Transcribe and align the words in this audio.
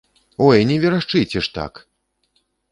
Ой, 0.47 0.63
не 0.69 0.77
верашчыце 0.85 1.45
ж 1.45 1.45
так! 1.61 1.73